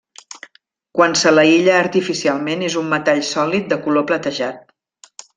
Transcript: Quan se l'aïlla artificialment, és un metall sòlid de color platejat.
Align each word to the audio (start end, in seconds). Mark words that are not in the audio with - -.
Quan 0.99 1.11
se 1.23 1.33
l'aïlla 1.33 1.75
artificialment, 1.81 2.63
és 2.71 2.77
un 2.81 2.89
metall 2.97 3.21
sòlid 3.31 3.69
de 3.75 3.79
color 3.87 4.07
platejat. 4.13 4.69